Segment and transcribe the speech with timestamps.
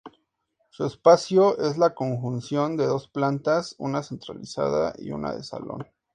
[0.71, 5.85] Su espacio es la conjunción de dos plantas: una centralizada y una de salón.